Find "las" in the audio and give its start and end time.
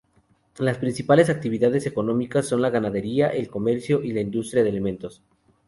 0.57-0.79